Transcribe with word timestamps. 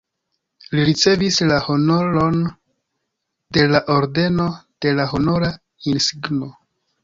Li 0.77 0.85
ricevis 0.87 1.37
la 1.51 1.59
honoron 1.65 2.41
de 3.59 3.67
la 3.75 3.83
Ordeno 3.99 4.51
de 4.87 4.99
la 5.01 5.09
Honora 5.19 5.55
Insigno. 5.97 6.55